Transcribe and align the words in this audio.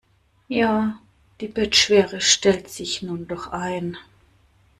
Ja, 0.49 0.99
die 1.41 1.47
Bettschwere 1.47 2.21
stellt 2.21 2.69
sich 2.71 3.03
nun 3.03 3.27
doch 3.27 3.51
ein. 3.51 3.95